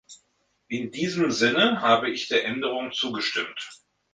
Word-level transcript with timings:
In 0.67 0.89
diesem 0.89 1.29
Sinne 1.29 1.81
habe 1.81 2.09
ich 2.09 2.27
der 2.27 2.43
Änderung 2.43 2.91
zugestimmt. 2.91 3.69